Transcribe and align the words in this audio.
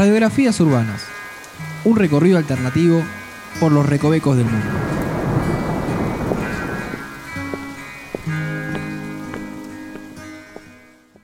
Radiografías 0.00 0.58
urbanas. 0.60 1.02
Un 1.84 1.94
recorrido 1.94 2.38
alternativo 2.38 3.02
por 3.60 3.70
los 3.70 3.86
recovecos 3.86 4.34
del 4.34 4.46
mundo. 4.46 4.66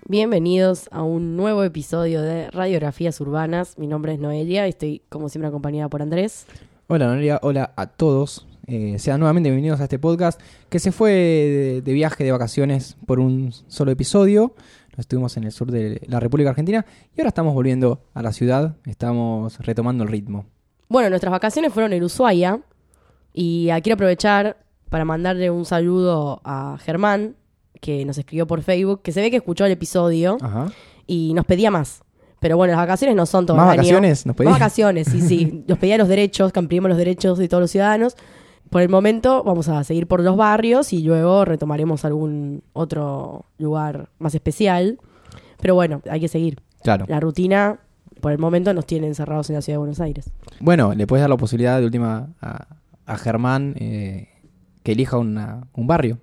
Bienvenidos 0.06 0.90
a 0.92 1.02
un 1.02 1.38
nuevo 1.38 1.64
episodio 1.64 2.20
de 2.20 2.50
Radiografías 2.50 3.18
Urbanas. 3.22 3.78
Mi 3.78 3.86
nombre 3.86 4.12
es 4.12 4.18
Noelia 4.18 4.66
y 4.66 4.68
estoy 4.68 5.00
como 5.08 5.30
siempre 5.30 5.48
acompañada 5.48 5.88
por 5.88 6.02
Andrés. 6.02 6.44
Hola 6.88 7.06
Noelia, 7.06 7.40
hola 7.42 7.72
a 7.76 7.86
todos. 7.86 8.46
Eh, 8.68 8.98
sean 8.98 9.20
nuevamente 9.20 9.48
bienvenidos 9.48 9.80
a 9.80 9.84
este 9.84 9.98
podcast 9.98 10.40
que 10.68 10.80
se 10.80 10.90
fue 10.90 11.10
de, 11.12 11.82
de 11.82 11.92
viaje 11.92 12.24
de 12.24 12.32
vacaciones 12.32 12.96
por 13.06 13.20
un 13.20 13.52
solo 13.68 13.92
episodio. 13.92 14.54
Estuvimos 14.96 15.36
en 15.36 15.44
el 15.44 15.52
sur 15.52 15.70
de 15.70 16.00
la 16.08 16.18
República 16.20 16.50
Argentina 16.50 16.84
y 17.14 17.20
ahora 17.20 17.28
estamos 17.28 17.54
volviendo 17.54 18.00
a 18.14 18.22
la 18.22 18.32
ciudad, 18.32 18.76
estamos 18.86 19.58
retomando 19.60 20.02
el 20.04 20.10
ritmo. 20.10 20.46
Bueno, 20.88 21.10
nuestras 21.10 21.30
vacaciones 21.30 21.72
fueron 21.72 21.92
en 21.92 22.02
Ushuaia 22.02 22.60
y 23.32 23.68
ah, 23.70 23.80
quiero 23.80 23.94
aprovechar 23.94 24.56
para 24.88 25.04
mandarle 25.04 25.50
un 25.50 25.64
saludo 25.64 26.40
a 26.44 26.78
Germán, 26.80 27.36
que 27.80 28.04
nos 28.04 28.16
escribió 28.18 28.46
por 28.46 28.62
Facebook, 28.62 29.02
que 29.02 29.12
se 29.12 29.20
ve 29.20 29.30
que 29.30 29.36
escuchó 29.36 29.66
el 29.66 29.72
episodio 29.72 30.38
Ajá. 30.40 30.72
y 31.06 31.34
nos 31.34 31.44
pedía 31.44 31.70
más. 31.70 32.02
Pero 32.40 32.56
bueno, 32.56 32.72
las 32.72 32.80
vacaciones 32.80 33.16
no 33.16 33.26
son 33.26 33.46
todo 33.46 33.56
¿Más 33.56 33.66
el 33.66 33.70
año. 33.72 33.78
vacaciones? 33.80 34.26
¿Nos 34.26 34.34
pedía? 34.36 34.50
Más 34.50 34.60
vacaciones, 34.60 35.08
sí, 35.08 35.20
sí. 35.20 35.64
Nos 35.68 35.78
pedía 35.78 35.98
los 35.98 36.08
derechos, 36.08 36.52
que 36.52 36.58
ampliemos 36.58 36.88
los 36.88 36.98
derechos 36.98 37.38
de 37.38 37.48
todos 37.48 37.62
los 37.62 37.70
ciudadanos. 37.70 38.14
Por 38.70 38.82
el 38.82 38.88
momento 38.88 39.42
vamos 39.44 39.68
a 39.68 39.82
seguir 39.84 40.06
por 40.06 40.20
los 40.22 40.36
barrios 40.36 40.92
y 40.92 41.02
luego 41.02 41.44
retomaremos 41.44 42.04
algún 42.04 42.62
otro 42.72 43.46
lugar 43.58 44.08
más 44.18 44.34
especial. 44.34 44.98
Pero 45.60 45.74
bueno, 45.74 46.02
hay 46.10 46.20
que 46.20 46.28
seguir. 46.28 46.58
Claro. 46.82 47.06
La 47.08 47.20
rutina, 47.20 47.78
por 48.20 48.32
el 48.32 48.38
momento, 48.38 48.72
nos 48.74 48.86
tiene 48.86 49.06
encerrados 49.06 49.48
en 49.50 49.56
la 49.56 49.62
ciudad 49.62 49.74
de 49.74 49.78
Buenos 49.78 50.00
Aires. 50.00 50.30
Bueno, 50.60 50.94
le 50.94 51.06
puedes 51.06 51.22
dar 51.22 51.30
la 51.30 51.36
posibilidad 51.36 51.78
de 51.78 51.84
última 51.86 52.28
a, 52.40 52.66
a 53.06 53.16
Germán 53.18 53.74
eh, 53.78 54.28
que 54.82 54.92
elija 54.92 55.16
una- 55.18 55.66
un 55.74 55.86
barrio. 55.86 56.18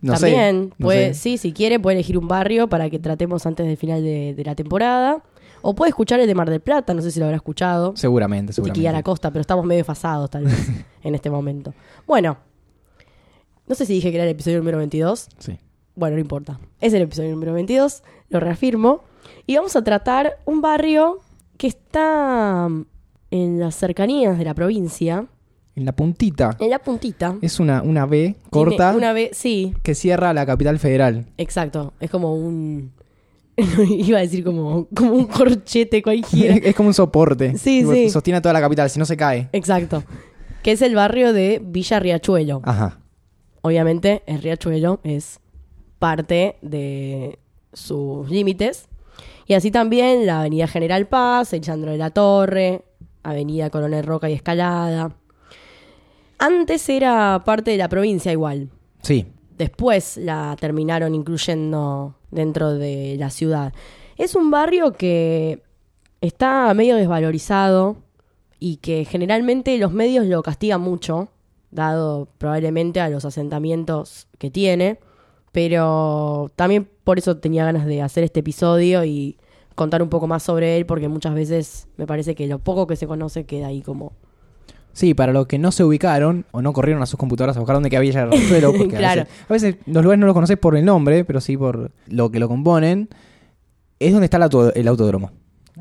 No 0.00 0.14
sé, 0.16 0.30
También, 0.30 0.72
no 0.78 0.84
puede, 0.86 1.14
sé. 1.14 1.20
sí, 1.20 1.38
si 1.38 1.52
quiere, 1.52 1.80
puede 1.80 1.96
elegir 1.96 2.18
un 2.18 2.28
barrio 2.28 2.68
para 2.68 2.90
que 2.90 2.98
tratemos 2.98 3.46
antes 3.46 3.66
del 3.66 3.76
final 3.78 4.02
de, 4.02 4.34
de 4.34 4.44
la 4.44 4.54
temporada. 4.54 5.22
O 5.66 5.74
puede 5.74 5.88
escuchar 5.88 6.20
el 6.20 6.26
de 6.26 6.34
Mar 6.34 6.50
del 6.50 6.60
Plata, 6.60 6.92
no 6.92 7.00
sé 7.00 7.10
si 7.10 7.18
lo 7.18 7.24
habrá 7.26 7.36
escuchado. 7.36 7.94
Seguramente, 7.96 8.52
Chiquilla 8.52 8.68
la 8.70 8.74
seguramente. 8.74 9.02
costa, 9.04 9.30
pero 9.30 9.40
estamos 9.40 9.64
medio 9.64 9.78
desfasados 9.78 10.28
tal 10.30 10.44
vez 10.44 10.68
en 11.02 11.14
este 11.14 11.30
momento. 11.30 11.72
Bueno, 12.06 12.36
no 13.66 13.74
sé 13.74 13.86
si 13.86 13.94
dije 13.94 14.10
que 14.10 14.16
era 14.16 14.24
el 14.24 14.30
episodio 14.30 14.58
número 14.58 14.76
22. 14.78 15.28
Sí. 15.38 15.58
Bueno, 15.96 16.16
no 16.16 16.20
importa. 16.20 16.60
Es 16.80 16.92
el 16.92 17.02
episodio 17.02 17.30
número 17.30 17.54
22, 17.54 18.02
lo 18.28 18.40
reafirmo. 18.40 19.04
Y 19.46 19.56
vamos 19.56 19.74
a 19.76 19.82
tratar 19.82 20.38
un 20.44 20.60
barrio 20.60 21.20
que 21.56 21.66
está 21.68 22.68
en 23.30 23.58
las 23.60 23.74
cercanías 23.74 24.36
de 24.36 24.44
la 24.44 24.52
provincia, 24.54 25.26
En 25.76 25.84
la 25.86 25.92
puntita 25.92 26.56
en 26.60 26.70
la 26.70 26.78
puntita. 26.78 27.36
es 27.40 27.58
una, 27.58 27.80
una 27.82 28.06
B 28.06 28.18
Tiene 28.18 28.36
corta 28.50 28.94
Una 28.94 29.12
vez, 29.12 29.30
sí, 29.36 29.74
que 29.82 29.94
cierra 29.94 30.32
la 30.34 30.44
capital 30.44 30.78
federal. 30.78 31.26
exacto. 31.38 31.94
Es 32.00 32.10
como 32.10 32.34
un. 32.34 32.92
Iba 33.88 34.18
a 34.18 34.22
decir 34.22 34.44
como, 34.44 34.88
como 34.94 35.12
un 35.12 35.26
corchete 35.26 36.02
cualquiera. 36.02 36.54
es 36.62 36.74
como 36.74 36.88
un 36.88 36.94
soporte. 36.94 37.56
Sí, 37.56 37.84
sí. 37.84 38.10
Sostiene 38.10 38.38
a 38.38 38.42
toda 38.42 38.52
la 38.52 38.60
capital, 38.60 38.90
si 38.90 38.98
no 38.98 39.04
se 39.04 39.16
cae. 39.16 39.48
Exacto. 39.52 40.02
Que 40.62 40.72
es 40.72 40.82
el 40.82 40.94
barrio 40.94 41.32
de 41.32 41.60
Villa 41.64 42.00
Riachuelo. 42.00 42.62
Ajá. 42.64 43.00
Obviamente, 43.62 44.22
el 44.26 44.42
Riachuelo 44.42 45.00
es 45.04 45.40
parte 45.98 46.56
de 46.62 47.38
sus 47.72 48.28
límites. 48.30 48.88
Y 49.46 49.54
así 49.54 49.70
también 49.70 50.26
la 50.26 50.40
Avenida 50.40 50.66
General 50.66 51.06
Paz, 51.06 51.52
el 51.52 51.60
Chandro 51.60 51.92
de 51.92 51.98
la 51.98 52.10
Torre, 52.10 52.82
Avenida 53.22 53.70
Coronel 53.70 54.04
Roca 54.04 54.28
y 54.28 54.32
Escalada. 54.32 55.16
Antes 56.38 56.88
era 56.88 57.42
parte 57.44 57.70
de 57.70 57.76
la 57.76 57.88
provincia 57.88 58.32
igual. 58.32 58.70
Sí. 59.02 59.26
Después 59.56 60.16
la 60.16 60.56
terminaron 60.58 61.14
incluyendo 61.14 62.16
dentro 62.34 62.74
de 62.74 63.16
la 63.18 63.30
ciudad. 63.30 63.72
Es 64.16 64.34
un 64.34 64.50
barrio 64.50 64.92
que 64.92 65.62
está 66.20 66.72
medio 66.74 66.96
desvalorizado 66.96 67.96
y 68.58 68.76
que 68.76 69.04
generalmente 69.04 69.76
los 69.78 69.92
medios 69.92 70.26
lo 70.26 70.42
castigan 70.42 70.80
mucho, 70.80 71.28
dado 71.70 72.28
probablemente 72.38 73.00
a 73.00 73.08
los 73.08 73.24
asentamientos 73.24 74.28
que 74.38 74.50
tiene. 74.50 74.98
Pero 75.52 76.50
también 76.56 76.88
por 77.04 77.18
eso 77.18 77.36
tenía 77.36 77.64
ganas 77.64 77.86
de 77.86 78.02
hacer 78.02 78.24
este 78.24 78.40
episodio 78.40 79.04
y 79.04 79.38
contar 79.74 80.02
un 80.02 80.08
poco 80.08 80.26
más 80.26 80.42
sobre 80.42 80.76
él, 80.76 80.86
porque 80.86 81.08
muchas 81.08 81.34
veces 81.34 81.88
me 81.96 82.06
parece 82.06 82.34
que 82.34 82.46
lo 82.46 82.58
poco 82.58 82.86
que 82.86 82.96
se 82.96 83.06
conoce 83.06 83.46
queda 83.46 83.68
ahí 83.68 83.82
como... 83.82 84.12
Sí, 84.94 85.12
para 85.12 85.32
los 85.32 85.46
que 85.46 85.58
no 85.58 85.70
se 85.72 85.84
ubicaron 85.84 86.46
o 86.52 86.62
no 86.62 86.72
corrieron 86.72 87.02
a 87.02 87.06
sus 87.06 87.18
computadoras 87.18 87.56
a 87.56 87.60
buscar 87.60 87.74
dónde 87.76 87.90
quedaba 87.90 88.02
Villa 88.02 88.24
Riachuelo, 88.26 88.72
porque 88.72 88.88
Claro. 88.96 89.22
a, 89.22 89.24
veces, 89.24 89.44
a 89.48 89.52
veces 89.52 89.76
los 89.86 90.02
lugares 90.02 90.20
no 90.20 90.26
los 90.26 90.34
conoces 90.34 90.56
por 90.56 90.76
el 90.76 90.84
nombre, 90.86 91.24
pero 91.24 91.40
sí 91.42 91.56
por 91.56 91.90
lo 92.06 92.30
que 92.30 92.38
lo 92.38 92.48
componen, 92.48 93.08
es 93.98 94.12
donde 94.12 94.24
está 94.26 94.36
el, 94.38 94.44
auto- 94.44 94.72
el 94.74 94.88
autódromo. 94.88 95.32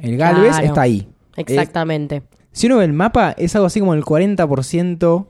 El 0.02 0.18
Galvez 0.18 0.50
Claro. 0.50 0.66
está 0.66 0.82
ahí. 0.82 1.08
Exactamente. 1.38 2.24
Si 2.52 2.68
uno 2.68 2.78
ve 2.78 2.86
el 2.86 2.94
mapa, 2.94 3.32
es 3.38 3.56
algo 3.56 3.68
así 3.68 3.80
como 3.80 3.94
el 3.94 4.04
40% 4.04 5.26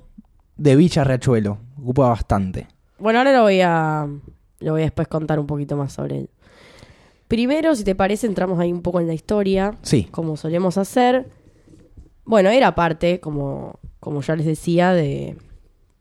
de 0.57 0.75
Villa 0.75 1.03
Riachuelo. 1.03 1.57
Ocupa 1.81 2.09
bastante. 2.09 2.67
Bueno, 2.99 3.19
ahora 3.19 3.33
lo 3.33 3.41
voy 3.43 3.59
a 3.61 4.07
lo 4.59 4.71
voy 4.71 4.81
a 4.81 4.85
después 4.85 5.07
contar 5.09 5.39
un 5.39 5.47
poquito 5.47 5.75
más 5.75 5.91
sobre 5.91 6.19
él. 6.19 6.29
Primero, 7.27 7.75
si 7.75 7.83
te 7.83 7.95
parece, 7.95 8.27
entramos 8.27 8.59
ahí 8.59 8.71
un 8.71 8.81
poco 8.81 8.99
en 8.99 9.07
la 9.07 9.13
historia, 9.13 9.73
Sí. 9.81 10.07
como 10.11 10.37
solemos 10.37 10.77
hacer. 10.77 11.27
Bueno, 12.25 12.49
era 12.49 12.75
parte, 12.75 13.19
como, 13.19 13.79
como 13.99 14.21
ya 14.21 14.35
les 14.35 14.45
decía, 14.45 14.93
de, 14.93 15.37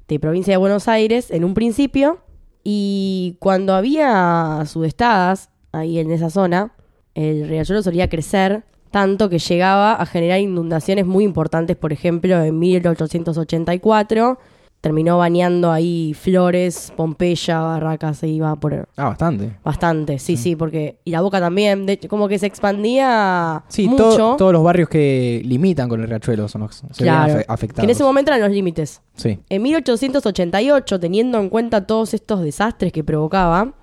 de 0.09 0.21
provincia 0.21 0.53
de 0.53 0.59
Buenos 0.59 0.89
Aires 0.89 1.31
en 1.31 1.45
un 1.45 1.55
principio. 1.55 2.19
Y 2.65 3.37
cuando 3.41 3.75
había 3.75 4.63
sudestadas 4.67 5.51
ahí 5.73 5.99
en 5.99 6.11
esa 6.11 6.31
zona, 6.31 6.73
el 7.15 7.49
riachuelo 7.49 7.83
solía 7.83 8.09
crecer 8.09 8.65
tanto 8.93 9.29
que 9.31 9.39
llegaba 9.39 9.95
a 9.95 10.07
generar 10.07 10.39
inundaciones 10.39 11.07
muy 11.07 11.25
importantes, 11.25 11.77
por 11.77 11.93
ejemplo, 11.93 12.41
en 12.43 12.59
1884. 12.59 14.39
Terminó 14.83 15.17
bañando 15.17 15.71
ahí 15.71 16.13
Flores, 16.13 16.93
Pompeya, 16.97 17.61
Barracas, 17.61 18.19
se 18.19 18.27
iba 18.27 18.55
por 18.57 18.89
Ah, 18.97 19.05
bastante. 19.11 19.57
bastante, 19.65 20.19
sí, 20.19 20.37
sí, 20.37 20.57
porque... 20.57 20.99
Y 21.05 21.13
la 21.13 21.21
Boca 21.21 21.39
también, 21.39 21.87
de 21.87 21.93
hecho, 21.95 22.09
como 22.09 22.27
que 22.27 22.37
se 22.39 22.47
expandía 22.47 23.63
Sí, 23.69 23.87
mucho. 23.89 24.17
to- 24.17 24.37
todos 24.39 24.53
los 24.53 24.65
barrios 24.65 24.89
que 24.89 25.41
limitan 25.45 25.89
con 25.89 26.01
el 26.03 26.09
Riachuelo 26.09 26.49
son 26.49 26.63
los 26.63 26.75
se 26.75 26.85
ven 26.85 26.95
Claro, 26.99 27.33
afe- 27.35 27.47
que 27.47 27.53
afectados. 27.53 27.85
en 27.85 27.91
ese 27.91 28.03
momento 28.03 28.33
eran 28.33 28.41
los 28.43 28.51
límites. 28.51 29.01
Sí. 29.15 29.39
En 29.49 29.63
1888, 29.63 30.99
teniendo 30.99 31.39
en 31.39 31.49
cuenta 31.49 31.87
todos 31.87 32.13
estos 32.13 32.43
desastres 32.43 32.93
que 32.93 33.05
provocaba, 33.05 33.75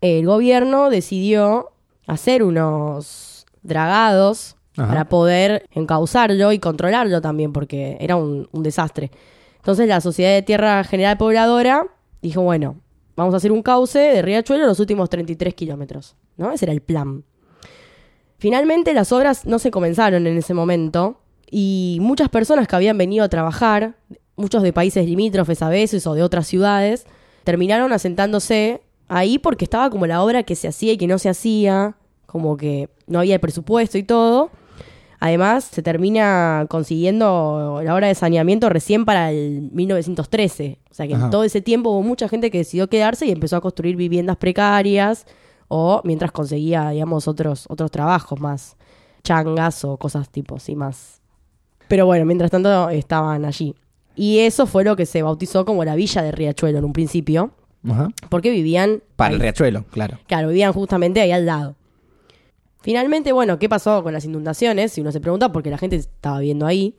el 0.00 0.24
gobierno 0.24 0.88
decidió 0.88 1.70
hacer 2.06 2.44
unos 2.44 3.44
dragados 3.62 4.54
Ajá. 4.76 4.86
para 4.88 5.08
poder 5.08 5.66
encauzarlo 5.72 6.52
y 6.52 6.60
controlarlo 6.60 7.20
también, 7.20 7.52
porque 7.52 7.96
era 7.98 8.14
un, 8.14 8.48
un 8.52 8.62
desastre. 8.62 9.10
Entonces 9.62 9.86
la 9.86 10.00
Sociedad 10.00 10.32
de 10.32 10.42
Tierra 10.42 10.82
General 10.82 11.16
Pobladora 11.16 11.86
dijo, 12.20 12.42
bueno, 12.42 12.80
vamos 13.14 13.32
a 13.32 13.36
hacer 13.36 13.52
un 13.52 13.62
cauce 13.62 14.00
de 14.00 14.20
riachuelo 14.20 14.66
los 14.66 14.80
últimos 14.80 15.08
33 15.08 15.54
kilómetros. 15.54 16.16
¿no? 16.36 16.50
Ese 16.50 16.64
era 16.64 16.72
el 16.72 16.80
plan. 16.80 17.22
Finalmente 18.38 18.92
las 18.92 19.12
obras 19.12 19.46
no 19.46 19.60
se 19.60 19.70
comenzaron 19.70 20.26
en 20.26 20.36
ese 20.36 20.52
momento 20.52 21.20
y 21.48 21.98
muchas 22.00 22.28
personas 22.28 22.66
que 22.66 22.74
habían 22.74 22.98
venido 22.98 23.24
a 23.24 23.28
trabajar, 23.28 23.94
muchos 24.34 24.64
de 24.64 24.72
países 24.72 25.06
limítrofes 25.06 25.62
a 25.62 25.68
veces 25.68 26.08
o 26.08 26.14
de 26.14 26.24
otras 26.24 26.48
ciudades, 26.48 27.06
terminaron 27.44 27.92
asentándose 27.92 28.82
ahí 29.06 29.38
porque 29.38 29.64
estaba 29.64 29.90
como 29.90 30.08
la 30.08 30.24
obra 30.24 30.42
que 30.42 30.56
se 30.56 30.66
hacía 30.66 30.94
y 30.94 30.96
que 30.96 31.06
no 31.06 31.18
se 31.20 31.28
hacía, 31.28 31.94
como 32.26 32.56
que 32.56 32.88
no 33.06 33.20
había 33.20 33.40
presupuesto 33.40 33.96
y 33.96 34.02
todo. 34.02 34.50
Además, 35.24 35.62
se 35.70 35.82
termina 35.82 36.66
consiguiendo 36.68 37.80
la 37.84 37.94
obra 37.94 38.08
de 38.08 38.14
saneamiento 38.16 38.68
recién 38.68 39.04
para 39.04 39.30
el 39.30 39.70
1913. 39.72 40.80
O 40.90 40.94
sea 40.94 41.06
que 41.06 41.14
Ajá. 41.14 41.26
en 41.26 41.30
todo 41.30 41.44
ese 41.44 41.60
tiempo 41.60 41.90
hubo 41.90 42.02
mucha 42.02 42.28
gente 42.28 42.50
que 42.50 42.58
decidió 42.58 42.88
quedarse 42.88 43.26
y 43.26 43.30
empezó 43.30 43.54
a 43.56 43.60
construir 43.60 43.94
viviendas 43.94 44.36
precarias 44.36 45.24
o 45.68 46.00
mientras 46.02 46.32
conseguía, 46.32 46.90
digamos, 46.90 47.28
otros, 47.28 47.66
otros 47.68 47.92
trabajos 47.92 48.40
más 48.40 48.76
changas 49.22 49.84
o 49.84 49.96
cosas 49.96 50.28
tipo 50.28 50.56
así 50.56 50.74
más. 50.74 51.20
Pero 51.86 52.04
bueno, 52.06 52.24
mientras 52.24 52.50
tanto 52.50 52.90
estaban 52.90 53.44
allí. 53.44 53.76
Y 54.16 54.40
eso 54.40 54.66
fue 54.66 54.82
lo 54.82 54.96
que 54.96 55.06
se 55.06 55.22
bautizó 55.22 55.64
como 55.64 55.84
la 55.84 55.94
Villa 55.94 56.22
de 56.22 56.32
Riachuelo 56.32 56.78
en 56.78 56.84
un 56.84 56.92
principio, 56.92 57.52
Ajá. 57.88 58.08
porque 58.28 58.50
vivían 58.50 59.02
Para 59.14 59.28
ahí. 59.28 59.34
el 59.36 59.40
Riachuelo, 59.40 59.84
claro. 59.84 60.18
Claro, 60.26 60.48
vivían 60.48 60.72
justamente 60.72 61.20
ahí 61.20 61.30
al 61.30 61.46
lado. 61.46 61.76
Finalmente, 62.82 63.32
bueno, 63.32 63.58
¿qué 63.58 63.68
pasó 63.68 64.02
con 64.02 64.12
las 64.12 64.24
inundaciones? 64.24 64.92
Si 64.92 65.00
uno 65.00 65.12
se 65.12 65.20
pregunta, 65.20 65.52
porque 65.52 65.70
la 65.70 65.78
gente 65.78 65.96
estaba 65.96 66.40
viendo 66.40 66.66
ahí. 66.66 66.96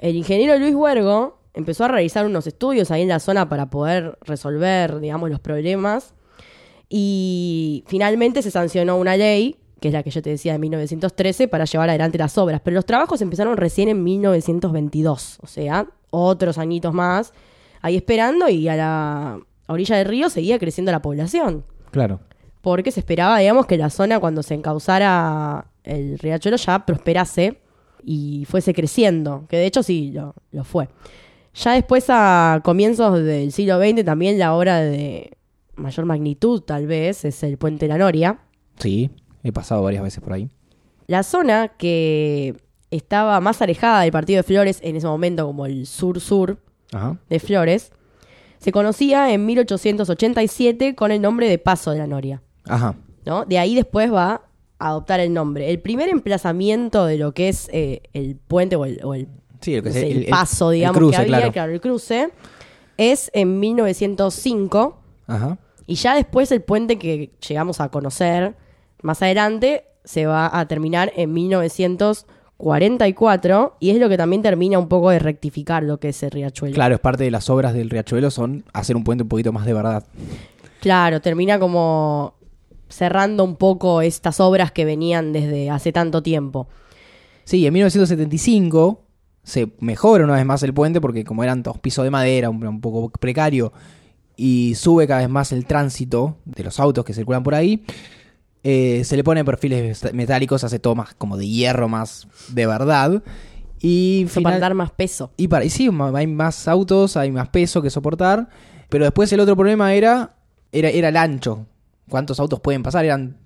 El 0.00 0.16
ingeniero 0.16 0.58
Luis 0.58 0.74
Huergo 0.74 1.38
empezó 1.54 1.84
a 1.84 1.88
realizar 1.88 2.26
unos 2.26 2.46
estudios 2.46 2.90
ahí 2.90 3.02
en 3.02 3.08
la 3.08 3.18
zona 3.18 3.48
para 3.48 3.70
poder 3.70 4.18
resolver, 4.22 5.00
digamos, 5.00 5.30
los 5.30 5.40
problemas. 5.40 6.14
Y 6.88 7.84
finalmente 7.86 8.42
se 8.42 8.50
sancionó 8.50 8.96
una 8.96 9.16
ley 9.16 9.56
que 9.80 9.88
es 9.88 9.94
la 9.94 10.02
que 10.02 10.10
yo 10.10 10.22
te 10.22 10.30
decía 10.30 10.52
de 10.52 10.58
1913, 10.58 11.48
para 11.48 11.64
llevar 11.64 11.88
adelante 11.88 12.18
las 12.18 12.36
obras. 12.38 12.60
Pero 12.64 12.76
los 12.76 12.86
trabajos 12.86 13.20
empezaron 13.20 13.56
recién 13.56 13.88
en 13.88 14.02
1922, 14.02 15.38
o 15.42 15.46
sea, 15.46 15.86
otros 16.10 16.58
añitos 16.58 16.94
más, 16.94 17.32
ahí 17.82 17.96
esperando 17.96 18.48
y 18.48 18.68
a 18.68 18.76
la 18.76 19.38
orilla 19.66 19.96
del 19.96 20.06
río 20.06 20.30
seguía 20.30 20.58
creciendo 20.58 20.92
la 20.92 21.02
población. 21.02 21.64
Claro. 21.90 22.20
Porque 22.66 22.90
se 22.90 22.98
esperaba, 22.98 23.38
digamos, 23.38 23.66
que 23.66 23.78
la 23.78 23.90
zona 23.90 24.18
cuando 24.18 24.42
se 24.42 24.52
encauzara 24.54 25.68
el 25.84 26.18
riachuelo 26.18 26.56
ya 26.56 26.84
prosperase 26.84 27.60
y 28.02 28.44
fuese 28.50 28.74
creciendo, 28.74 29.44
que 29.48 29.56
de 29.56 29.66
hecho 29.66 29.84
sí, 29.84 30.10
lo, 30.10 30.34
lo 30.50 30.64
fue. 30.64 30.88
Ya 31.54 31.74
después, 31.74 32.06
a 32.08 32.60
comienzos 32.64 33.22
del 33.22 33.52
siglo 33.52 33.78
XX, 33.78 34.04
también 34.04 34.36
la 34.40 34.52
obra 34.52 34.80
de 34.80 35.36
mayor 35.76 36.06
magnitud, 36.06 36.60
tal 36.60 36.88
vez, 36.88 37.24
es 37.24 37.44
el 37.44 37.56
Puente 37.56 37.84
de 37.84 37.90
la 37.90 37.98
Noria. 37.98 38.40
Sí, 38.80 39.10
he 39.44 39.52
pasado 39.52 39.84
varias 39.84 40.02
veces 40.02 40.20
por 40.20 40.32
ahí. 40.32 40.50
La 41.06 41.22
zona 41.22 41.68
que 41.68 42.56
estaba 42.90 43.40
más 43.40 43.62
alejada 43.62 44.00
del 44.00 44.10
partido 44.10 44.38
de 44.38 44.42
Flores 44.42 44.80
en 44.82 44.96
ese 44.96 45.06
momento, 45.06 45.46
como 45.46 45.66
el 45.66 45.86
sur-sur 45.86 46.58
de 47.28 47.38
Flores, 47.38 47.92
se 48.58 48.72
conocía 48.72 49.32
en 49.32 49.46
1887 49.46 50.96
con 50.96 51.12
el 51.12 51.22
nombre 51.22 51.48
de 51.48 51.58
Paso 51.58 51.92
de 51.92 51.98
la 51.98 52.08
Noria. 52.08 52.42
Ajá. 52.68 52.94
¿no? 53.24 53.44
De 53.44 53.58
ahí 53.58 53.74
después 53.74 54.12
va 54.12 54.42
a 54.78 54.88
adoptar 54.88 55.20
el 55.20 55.32
nombre. 55.32 55.70
El 55.70 55.80
primer 55.80 56.08
emplazamiento 56.08 57.06
de 57.06 57.18
lo 57.18 57.32
que 57.32 57.48
es 57.48 57.68
eh, 57.72 58.02
el 58.12 58.36
puente 58.36 58.76
o 58.76 58.84
el, 58.84 59.00
o 59.04 59.14
el, 59.14 59.28
Sí, 59.60 59.74
lo 59.76 59.82
que 59.82 59.88
no 59.90 59.94
es 59.94 60.00
sé, 60.00 60.10
el- 60.10 60.26
paso, 60.26 60.70
digamos, 60.70 60.96
cruce, 60.98 61.16
que 61.16 61.22
había, 61.22 61.36
claro. 61.38 61.52
claro, 61.52 61.72
el 61.72 61.80
cruce, 61.80 62.28
es 62.98 63.30
en 63.34 63.58
1905. 63.58 64.98
Ajá. 65.26 65.58
Y 65.86 65.94
ya 65.94 66.14
después 66.14 66.52
el 66.52 66.60
puente 66.62 66.98
que 66.98 67.30
llegamos 67.48 67.80
a 67.80 67.88
conocer 67.88 68.54
más 69.02 69.22
adelante 69.22 69.84
se 70.04 70.26
va 70.26 70.50
a 70.58 70.68
terminar 70.68 71.12
en 71.16 71.32
1944 71.32 73.76
y 73.80 73.90
es 73.90 73.98
lo 73.98 74.08
que 74.08 74.16
también 74.16 74.42
termina 74.42 74.78
un 74.78 74.88
poco 74.88 75.10
de 75.10 75.18
rectificar 75.18 75.82
lo 75.82 75.98
que 75.98 76.10
es 76.10 76.22
el 76.22 76.30
riachuelo. 76.30 76.74
Claro, 76.74 76.94
es 76.94 77.00
parte 77.00 77.24
de 77.24 77.30
las 77.30 77.50
obras 77.50 77.74
del 77.74 77.90
Riachuelo 77.90 78.30
son 78.30 78.64
hacer 78.72 78.96
un 78.96 79.04
puente 79.04 79.22
un 79.22 79.28
poquito 79.28 79.52
más 79.52 79.66
de 79.66 79.74
verdad. 79.74 80.04
Claro, 80.80 81.20
termina 81.20 81.58
como 81.58 82.34
cerrando 82.88 83.44
un 83.44 83.56
poco 83.56 84.02
estas 84.02 84.40
obras 84.40 84.72
que 84.72 84.84
venían 84.84 85.32
desde 85.32 85.70
hace 85.70 85.92
tanto 85.92 86.22
tiempo. 86.22 86.68
Sí, 87.44 87.66
en 87.66 87.72
1975 87.72 89.02
se 89.42 89.72
mejora 89.80 90.24
una 90.24 90.34
vez 90.34 90.44
más 90.44 90.62
el 90.62 90.74
puente 90.74 91.00
porque 91.00 91.24
como 91.24 91.44
eran 91.44 91.62
dos 91.62 91.78
pisos 91.78 92.04
de 92.04 92.10
madera, 92.10 92.50
un, 92.50 92.66
un 92.66 92.80
poco 92.80 93.10
precario, 93.10 93.72
y 94.36 94.74
sube 94.74 95.06
cada 95.06 95.20
vez 95.20 95.30
más 95.30 95.52
el 95.52 95.64
tránsito 95.64 96.36
de 96.44 96.64
los 96.64 96.78
autos 96.78 97.04
que 97.04 97.14
circulan 97.14 97.42
por 97.42 97.54
ahí, 97.54 97.84
eh, 98.68 99.04
se 99.04 99.16
le 99.16 99.22
ponen 99.22 99.44
perfiles 99.44 100.12
metálicos, 100.12 100.64
hace 100.64 100.80
todo 100.80 100.96
más 100.96 101.14
como 101.14 101.36
de 101.36 101.46
hierro, 101.46 101.88
más 101.88 102.26
de 102.48 102.66
verdad. 102.66 103.22
Y, 103.80 104.24
Eso 104.26 104.42
para 104.42 104.58
dar 104.58 104.74
más 104.74 104.90
peso. 104.90 105.30
y, 105.36 105.46
para, 105.46 105.64
y 105.64 105.70
sí, 105.70 105.88
hay 106.14 106.26
más 106.26 106.66
autos, 106.66 107.16
hay 107.16 107.30
más 107.30 107.48
peso 107.48 107.80
que 107.80 107.90
soportar. 107.90 108.48
Pero 108.88 109.04
después 109.04 109.32
el 109.32 109.38
otro 109.38 109.54
problema 109.54 109.94
era, 109.94 110.34
era, 110.72 110.90
era 110.90 111.10
el 111.10 111.16
ancho. 111.16 111.66
¿Cuántos 112.08 112.40
autos 112.40 112.60
pueden 112.60 112.82
pasar? 112.82 113.04
Eran, 113.04 113.38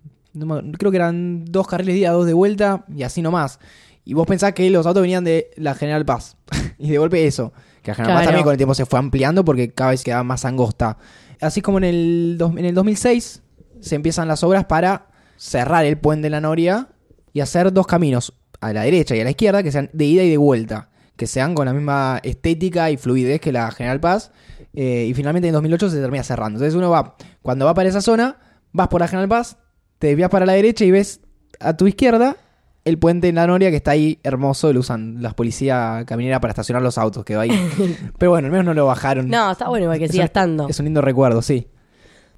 creo 0.78 0.90
que 0.90 0.96
eran 0.96 1.44
dos 1.46 1.66
carriles 1.66 1.94
de 1.94 2.00
ida, 2.00 2.10
dos 2.10 2.26
de 2.26 2.34
vuelta 2.34 2.84
y 2.94 3.02
así 3.02 3.22
nomás. 3.22 3.58
Y 4.04 4.14
vos 4.14 4.26
pensás 4.26 4.52
que 4.52 4.68
los 4.70 4.86
autos 4.86 5.02
venían 5.02 5.24
de 5.24 5.50
la 5.56 5.74
General 5.74 6.04
Paz. 6.04 6.36
y 6.78 6.90
de 6.90 6.98
golpe 6.98 7.26
eso. 7.26 7.52
Que 7.82 7.92
la 7.92 7.94
General 7.94 8.16
Paz 8.16 8.24
también 8.24 8.44
con 8.44 8.52
el 8.52 8.56
tiempo 8.56 8.74
se 8.74 8.86
fue 8.86 8.98
ampliando 8.98 9.44
porque 9.44 9.72
cada 9.72 9.90
vez 9.90 10.02
quedaba 10.02 10.24
más 10.24 10.44
angosta. 10.44 10.98
Así 11.40 11.62
como 11.62 11.78
en 11.78 11.84
el, 11.84 12.38
en 12.40 12.64
el 12.64 12.74
2006 12.74 13.42
se 13.80 13.94
empiezan 13.94 14.28
las 14.28 14.44
obras 14.44 14.66
para 14.66 15.06
cerrar 15.36 15.86
el 15.86 15.96
puente 15.96 16.26
de 16.26 16.30
la 16.30 16.40
Noria 16.40 16.88
y 17.32 17.40
hacer 17.40 17.72
dos 17.72 17.86
caminos, 17.86 18.34
a 18.60 18.72
la 18.72 18.82
derecha 18.82 19.16
y 19.16 19.20
a 19.20 19.24
la 19.24 19.30
izquierda, 19.30 19.62
que 19.62 19.72
sean 19.72 19.88
de 19.92 20.04
ida 20.04 20.22
y 20.22 20.30
de 20.30 20.36
vuelta, 20.36 20.90
que 21.16 21.26
sean 21.26 21.54
con 21.54 21.66
la 21.66 21.72
misma 21.72 22.20
estética 22.22 22.90
y 22.90 22.98
fluidez 22.98 23.40
que 23.40 23.52
la 23.52 23.70
General 23.70 24.00
Paz. 24.00 24.32
eh, 24.74 25.06
y 25.08 25.14
finalmente 25.14 25.48
en 25.48 25.54
2008 25.54 25.90
se 25.90 26.00
termina 26.00 26.22
cerrando. 26.22 26.58
Entonces 26.58 26.76
uno 26.76 26.90
va, 26.90 27.16
cuando 27.42 27.64
va 27.64 27.74
para 27.74 27.88
esa 27.88 28.00
zona, 28.00 28.36
vas 28.72 28.88
por 28.88 29.00
la 29.00 29.08
General 29.08 29.28
Paz, 29.28 29.56
te 29.98 30.08
desvías 30.08 30.30
para 30.30 30.46
la 30.46 30.52
derecha 30.54 30.84
y 30.84 30.90
ves 30.90 31.20
a 31.60 31.76
tu 31.76 31.86
izquierda 31.86 32.36
el 32.84 32.98
puente 32.98 33.26
de 33.26 33.32
la 33.34 33.46
Noria 33.46 33.70
que 33.70 33.76
está 33.76 33.90
ahí 33.90 34.18
hermoso, 34.22 34.72
lo 34.72 34.80
usan 34.80 35.22
las 35.22 35.34
policías 35.34 36.04
caminera 36.06 36.40
para 36.40 36.52
estacionar 36.52 36.82
los 36.82 36.96
autos, 36.96 37.24
quedó 37.24 37.40
ahí. 37.40 37.50
Pero 38.18 38.30
bueno, 38.30 38.46
al 38.46 38.52
menos 38.52 38.64
no 38.64 38.74
lo 38.74 38.86
bajaron. 38.86 39.28
No, 39.28 39.50
está 39.52 39.68
bueno 39.68 39.84
igual 39.84 39.98
que 39.98 40.06
Es 40.06 40.12
siga 40.12 40.22
un- 40.22 40.26
estando. 40.26 40.68
Es 40.68 40.78
un 40.78 40.86
lindo 40.86 41.02
recuerdo, 41.02 41.42
sí. 41.42 41.68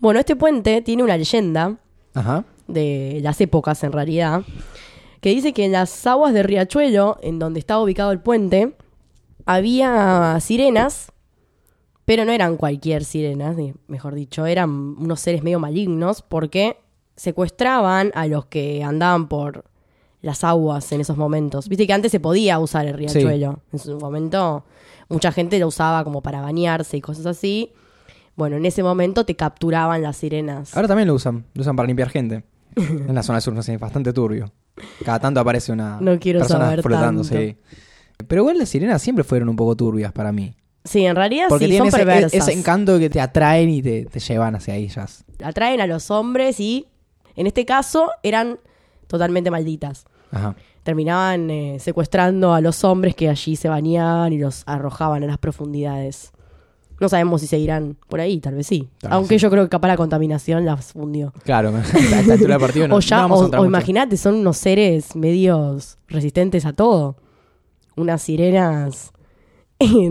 Bueno, 0.01 0.19
este 0.19 0.35
puente 0.35 0.83
tiene 0.83 1.05
una 1.05 1.17
leyenda 1.17 1.77
Ajá. 2.15 2.45
de 2.67 3.21
las 3.23 3.41
épocas 3.41 3.85
en 3.85 3.93
realidad, 3.93 4.43
que 5.21 5.31
dice 5.31 5.53
que 5.53 5.65
en 5.65 5.71
las 5.73 6.05
aguas 6.09 6.35
de 6.35 6.43
Riachuelo, 6.43 7.19
en 7.23 7.39
donde 7.39 7.61
estaba 7.61 7.81
ubicado 7.81 8.11
el 8.11 8.19
puente, 8.19 8.75
había 9.47 10.37
sirenas, 10.41 11.12
pero 12.05 12.25
no 12.25 12.33
eran 12.33 12.57
cualquier 12.57 13.05
sirenas, 13.05 13.57
mejor 13.87 14.15
dicho, 14.15 14.47
eran 14.47 14.71
unos 14.71 15.21
seres 15.21 15.43
medio 15.43 15.61
malignos 15.61 16.23
porque 16.23 16.79
secuestraban 17.17 18.11
a 18.15 18.27
los 18.27 18.47
que 18.47 18.83
andaban 18.83 19.29
por 19.29 19.65
las 20.21 20.45
aguas 20.45 20.91
en 20.93 21.01
esos 21.01 21.17
momentos. 21.17 21.69
Viste 21.69 21.87
que 21.87 21.93
antes 21.93 22.13
se 22.13 22.21
podía 22.21 22.59
usar 22.59 22.87
el 22.87 22.95
riachuelo. 22.95 23.61
En 23.73 23.79
su 23.79 23.99
momento 23.99 24.65
mucha 25.09 25.33
gente 25.33 25.59
lo 25.59 25.67
usaba 25.67 26.05
como 26.05 26.23
para 26.23 26.41
bañarse 26.41 26.97
y 26.97 27.01
cosas 27.01 27.27
así. 27.27 27.73
Bueno, 28.35 28.57
en 28.57 28.65
ese 28.65 28.83
momento 28.83 29.25
te 29.27 29.37
capturaban 29.37 30.03
las 30.03 30.17
sirenas. 30.17 30.75
Ahora 30.75 30.89
también 30.89 31.09
lo 31.09 31.15
usan, 31.15 31.45
lo 31.55 31.63
usan 31.63 31.77
para 31.77 31.87
limpiar 31.87 32.09
gente. 32.09 32.45
en 32.77 33.15
la 33.15 33.23
zona 33.23 33.41
sur, 33.41 33.53
no 33.53 33.63
sé, 33.63 33.75
es 33.75 33.81
bastante 33.81 34.13
turbio. 34.13 34.51
Cada 35.05 35.21
tanto 35.21 35.41
aparece 35.41 35.73
una 35.73 35.99
No 36.01 36.19
quiero 36.19 36.39
persona 36.41 36.65
saber 36.65 36.83
tanto. 36.83 37.29
Pero 38.27 38.43
igual 38.43 38.59
las 38.59 38.69
sirenas 38.69 39.03
siempre 39.03 39.25
fueron 39.25 39.49
un 39.49 39.57
poco 39.57 39.77
turbias 39.77 40.13
para 40.13 40.33
mí. 40.33 40.55
Sí, 40.85 41.05
en 41.07 41.15
realidad 41.15 41.47
Porque 41.49 41.67
sí, 41.67 41.77
son 41.77 41.89
tienen 41.89 41.89
ese, 41.89 41.97
perversas. 41.99 42.35
ese 42.49 42.53
encanto 42.59 42.99
que 42.99 43.09
te 43.09 43.21
atraen 43.21 43.69
y 43.71 43.83
te, 43.83 44.05
te 44.07 44.19
llevan 44.21 44.57
hacia 44.57 44.75
ellas. 44.75 45.25
Atraen 45.43 45.81
a 45.81 45.87
los 45.87 46.11
hombres 46.11 46.59
y, 46.59 46.87
en 47.37 47.47
este 47.47 47.65
caso, 47.65 48.11
eran 48.23 48.59
totalmente 49.07 49.51
malditas. 49.51 50.05
Ajá. 50.33 50.57
Terminaban 50.83 51.49
eh, 51.51 51.77
secuestrando 51.79 52.53
a 52.55 52.61
los 52.61 52.83
hombres 52.83 53.15
que 53.15 53.29
allí 53.29 53.55
se 53.55 53.69
bañaban 53.69 54.33
y 54.33 54.39
los 54.39 54.65
arrojaban 54.67 55.23
a 55.23 55.27
las 55.27 55.39
profundidades. 55.39 56.33
No 56.99 57.09
sabemos 57.09 57.41
si 57.41 57.47
seguirán 57.47 57.97
por 58.09 58.21
ahí, 58.21 58.41
tal 58.41 58.55
vez 58.57 58.67
sí. 58.67 58.89
Tal 59.01 59.11
vez 59.11 59.17
Aunque 59.17 59.39
sí. 59.39 59.43
yo 59.43 59.51
creo 59.51 59.65
que 59.65 59.69
capaz 59.71 59.89
la 59.89 59.97
contaminación 59.97 60.65
las 60.65 60.93
fundió. 60.93 61.33
Claro, 61.45 61.69
a 61.77 61.81
esta 61.83 62.33
altura 62.33 62.55
del 62.55 62.61
partido 62.61 62.89
no, 62.89 62.97
o 62.97 63.01
ya, 63.01 63.29
no 63.29 63.35
o, 63.35 63.61
o 63.61 63.65
imagínate, 63.65 64.17
son 64.17 64.35
unos 64.37 64.57
seres 64.57 65.15
medios 65.15 65.99
resistentes 66.09 66.65
a 66.67 66.73
todo. 66.73 67.17
Unas 67.95 68.23
sirenas 68.23 69.12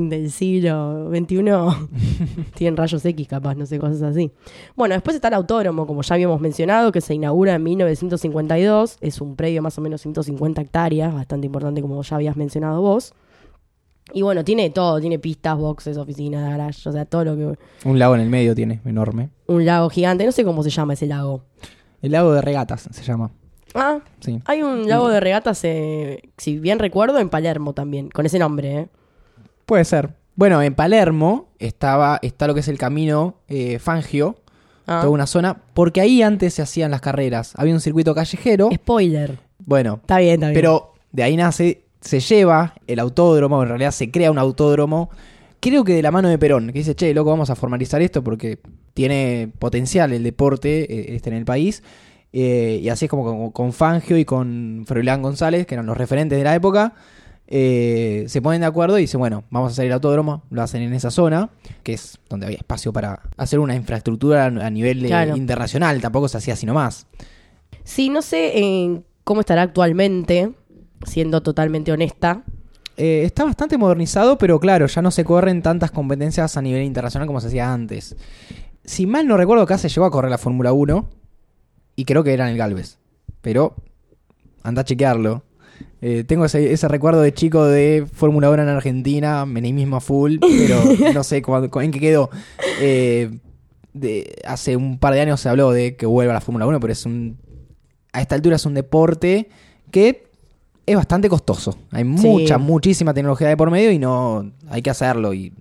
del 0.09 0.31
siglo 0.31 1.09
XXI 1.09 1.35
tienen 2.55 2.77
rayos 2.77 3.05
X 3.05 3.27
capaz, 3.27 3.55
no 3.55 3.65
sé, 3.65 3.79
cosas 3.79 4.01
así. 4.01 4.31
Bueno, 4.75 4.95
después 4.95 5.15
está 5.15 5.29
el 5.29 5.35
autódromo, 5.35 5.87
como 5.87 6.01
ya 6.01 6.15
habíamos 6.15 6.41
mencionado, 6.41 6.91
que 6.91 7.01
se 7.01 7.13
inaugura 7.13 7.55
en 7.55 7.63
1952. 7.63 8.97
Es 9.01 9.21
un 9.21 9.35
predio 9.35 9.61
más 9.61 9.77
o 9.77 9.81
menos 9.81 10.01
150 10.01 10.61
hectáreas, 10.61 11.13
bastante 11.13 11.45
importante 11.47 11.81
como 11.81 12.01
ya 12.01 12.15
habías 12.15 12.35
mencionado 12.35 12.81
vos. 12.81 13.13
Y 14.13 14.23
bueno, 14.23 14.43
tiene 14.43 14.69
todo, 14.71 14.99
tiene 14.99 15.19
pistas, 15.19 15.57
boxes, 15.57 15.95
oficinas, 15.97 16.49
garage, 16.49 16.89
o 16.89 16.91
sea, 16.91 17.05
todo 17.05 17.23
lo 17.23 17.37
que... 17.37 17.57
Un 17.87 17.97
lago 17.97 18.15
en 18.15 18.21
el 18.21 18.29
medio 18.29 18.53
tiene, 18.53 18.81
enorme. 18.83 19.29
Un 19.47 19.65
lago 19.65 19.89
gigante, 19.89 20.25
no 20.25 20.33
sé 20.33 20.43
cómo 20.43 20.63
se 20.63 20.69
llama 20.69 20.93
ese 20.93 21.05
lago. 21.05 21.43
El 22.01 22.11
lago 22.11 22.33
de 22.33 22.41
regatas 22.41 22.89
se 22.91 23.03
llama. 23.03 23.31
Ah, 23.73 23.99
Sí. 24.19 24.41
Hay 24.45 24.63
un 24.63 24.89
lago 24.89 25.07
de 25.07 25.21
regatas, 25.21 25.63
eh, 25.63 26.21
si 26.37 26.59
bien 26.59 26.79
recuerdo, 26.79 27.19
en 27.19 27.29
Palermo 27.29 27.73
también, 27.73 28.09
con 28.09 28.25
ese 28.25 28.37
nombre, 28.37 28.77
¿eh? 28.79 28.89
Puede 29.65 29.85
ser. 29.85 30.15
Bueno, 30.35 30.61
en 30.61 30.73
Palermo 30.75 31.49
estaba, 31.59 32.19
está 32.21 32.47
lo 32.47 32.53
que 32.53 32.61
es 32.61 32.67
el 32.67 32.77
camino 32.77 33.35
eh, 33.47 33.79
Fangio, 33.79 34.37
Ah, 34.87 34.99
toda 35.01 35.11
una 35.13 35.27
zona, 35.27 35.61
porque 35.73 36.01
ahí 36.01 36.23
antes 36.23 36.55
se 36.55 36.61
hacían 36.63 36.89
las 36.91 37.01
carreras. 37.01 37.53
Había 37.55 37.73
un 37.73 37.81
circuito 37.81 38.15
callejero. 38.15 38.69
Spoiler. 38.73 39.37
Bueno, 39.59 39.99
Está 40.01 40.17
bien, 40.17 40.33
está 40.33 40.47
bien. 40.47 40.55
pero 40.55 40.93
de 41.11 41.23
ahí 41.23 41.37
nace, 41.37 41.83
se 42.01 42.19
lleva 42.19 42.73
el 42.87 42.99
autódromo, 42.99 43.61
en 43.61 43.69
realidad 43.69 43.91
se 43.91 44.09
crea 44.09 44.31
un 44.31 44.39
autódromo, 44.39 45.11
creo 45.59 45.83
que 45.83 45.93
de 45.93 46.01
la 46.01 46.09
mano 46.09 46.29
de 46.29 46.39
Perón, 46.39 46.67
que 46.67 46.79
dice, 46.79 46.95
che, 46.95 47.13
loco, 47.13 47.29
vamos 47.29 47.51
a 47.51 47.55
formalizar 47.55 48.01
esto 48.01 48.23
porque 48.23 48.59
tiene 48.95 49.51
potencial 49.59 50.11
el 50.13 50.23
deporte 50.23 50.91
eh, 50.91 51.15
este 51.15 51.29
en 51.29 51.35
el 51.35 51.45
país. 51.45 51.83
Eh, 52.33 52.79
y 52.81 52.89
así 52.89 53.05
es 53.05 53.09
como 53.11 53.23
con, 53.23 53.51
con 53.51 53.73
Fangio 53.73 54.17
y 54.17 54.25
con 54.25 54.83
Froilán 54.87 55.21
González, 55.21 55.67
que 55.67 55.75
eran 55.75 55.85
los 55.85 55.95
referentes 55.97 56.37
de 56.39 56.43
la 56.43 56.55
época, 56.55 56.93
eh, 57.53 58.23
se 58.29 58.41
ponen 58.41 58.61
de 58.61 58.67
acuerdo 58.67 58.97
y 58.97 59.01
dicen, 59.01 59.19
bueno, 59.19 59.43
vamos 59.49 59.69
a 59.69 59.71
hacer 59.73 59.85
el 59.85 59.91
autódromo, 59.91 60.43
lo 60.49 60.61
hacen 60.61 60.81
en 60.83 60.93
esa 60.93 61.11
zona, 61.11 61.49
que 61.83 61.91
es 61.93 62.17
donde 62.29 62.45
había 62.45 62.57
espacio 62.57 62.93
para 62.93 63.23
hacer 63.35 63.59
una 63.59 63.75
infraestructura 63.75 64.45
a 64.45 64.69
nivel 64.69 65.03
eh, 65.03 65.07
Claro. 65.09 65.35
internacional, 65.35 65.99
tampoco 65.99 66.29
se 66.29 66.37
hacía 66.37 66.53
así 66.53 66.65
nomás. 66.65 67.07
Sí, 67.83 68.09
no 68.09 68.21
sé 68.21 68.57
en 68.59 69.03
cómo 69.25 69.41
estará 69.41 69.63
actualmente, 69.63 70.53
siendo 71.05 71.41
totalmente 71.41 71.91
honesta. 71.91 72.43
Eh, 72.95 73.23
está 73.25 73.43
bastante 73.43 73.77
modernizado, 73.77 74.37
pero 74.37 74.59
claro, 74.59 74.85
ya 74.87 75.01
no 75.01 75.11
se 75.11 75.25
corren 75.25 75.61
tantas 75.61 75.91
competencias 75.91 76.55
a 76.55 76.61
nivel 76.61 76.83
internacional 76.83 77.27
como 77.27 77.41
se 77.41 77.47
hacía 77.47 77.73
antes. 77.73 78.15
Si 78.85 79.05
mal 79.07 79.27
no 79.27 79.35
recuerdo, 79.35 79.63
acá 79.63 79.77
se 79.77 79.89
llegó 79.89 80.05
a 80.05 80.11
correr 80.11 80.31
la 80.31 80.37
Fórmula 80.37 80.71
1 80.71 81.09
y 81.97 82.05
creo 82.05 82.23
que 82.23 82.33
era 82.33 82.45
en 82.45 82.53
el 82.53 82.57
Galvez. 82.57 82.97
pero 83.41 83.75
anda 84.63 84.83
a 84.83 84.85
chequearlo. 84.85 85.43
Eh, 86.01 86.23
tengo 86.25 86.45
ese, 86.45 86.71
ese 86.73 86.87
recuerdo 86.87 87.21
de 87.21 87.33
chico 87.33 87.65
de 87.65 88.05
Fórmula 88.11 88.49
1 88.49 88.63
en 88.63 88.69
Argentina, 88.69 89.45
menemismo 89.45 89.97
a 89.97 90.01
full, 90.01 90.37
pero 90.39 90.81
no 91.13 91.23
sé 91.23 91.41
cuándo- 91.41 91.81
en 91.81 91.91
qué 91.91 91.99
quedó. 91.99 92.29
Eh, 92.79 93.29
de- 93.93 94.35
hace 94.45 94.75
un 94.75 94.97
par 94.99 95.13
de 95.13 95.21
años 95.21 95.39
se 95.41 95.49
habló 95.49 95.71
de 95.71 95.95
que 95.95 96.05
vuelva 96.05 96.33
la 96.33 96.41
Fórmula 96.41 96.65
1, 96.67 96.79
pero 96.79 96.93
es 96.93 97.05
un. 97.05 97.37
A 98.13 98.21
esta 98.21 98.35
altura 98.35 98.55
es 98.57 98.65
un 98.65 98.73
deporte 98.73 99.49
que 99.91 100.27
es 100.85 100.95
bastante 100.95 101.29
costoso. 101.29 101.77
Hay 101.91 102.03
mucha, 102.03 102.57
muchísima 102.57 103.13
tecnología 103.13 103.47
de 103.47 103.55
por 103.57 103.69
medio 103.71 103.91
y 103.91 103.99
no. 103.99 104.51
Hay 104.69 104.81
que 104.81 104.89
hacerlo. 104.89 105.33
Y 105.33 105.53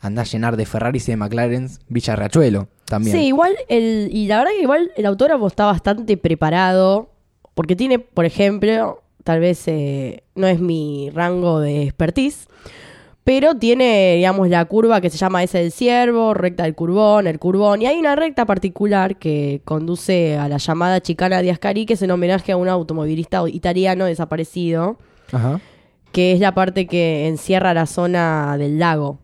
andar 0.00 0.24
a 0.24 0.28
llenar 0.28 0.56
de 0.56 0.64
Ferraris 0.66 1.06
y 1.08 1.12
de 1.12 1.16
McLaren 1.16 1.68
Villa 1.88 2.16
Riachuelo 2.16 2.68
también. 2.86 3.16
Sí, 3.16 3.26
igual, 3.26 3.54
el, 3.68 4.08
y 4.10 4.26
la 4.28 4.38
verdad 4.38 4.52
que 4.56 4.62
igual 4.62 4.90
el 4.96 5.06
autógrafo 5.06 5.46
está 5.46 5.66
bastante 5.66 6.16
preparado, 6.16 7.10
porque 7.54 7.76
tiene, 7.76 7.98
por 7.98 8.24
ejemplo, 8.24 9.02
tal 9.24 9.40
vez 9.40 9.66
eh, 9.68 10.22
no 10.34 10.46
es 10.46 10.60
mi 10.60 11.10
rango 11.10 11.60
de 11.60 11.82
expertise, 11.84 12.46
pero 13.24 13.54
tiene, 13.54 14.14
digamos, 14.16 14.48
la 14.48 14.64
curva 14.64 15.00
que 15.00 15.10
se 15.10 15.18
llama 15.18 15.42
S 15.42 15.56
del 15.56 15.72
Ciervo, 15.72 16.34
recta 16.34 16.64
del 16.64 16.74
Curbón, 16.74 17.26
el 17.26 17.38
Curbón, 17.38 17.82
y 17.82 17.86
hay 17.86 17.98
una 17.98 18.16
recta 18.16 18.46
particular 18.46 19.16
que 19.18 19.60
conduce 19.64 20.36
a 20.38 20.48
la 20.48 20.56
llamada 20.56 21.00
chicana 21.00 21.42
de 21.42 21.50
Ascari, 21.50 21.86
que 21.86 21.94
es 21.94 22.02
en 22.02 22.10
homenaje 22.10 22.52
a 22.52 22.56
un 22.56 22.68
automovilista 22.68 23.46
italiano 23.48 24.06
desaparecido, 24.06 24.98
Ajá. 25.32 25.60
que 26.12 26.32
es 26.32 26.40
la 26.40 26.54
parte 26.54 26.86
que 26.86 27.28
encierra 27.28 27.74
la 27.74 27.86
zona 27.86 28.56
del 28.58 28.78
lago. 28.78 29.18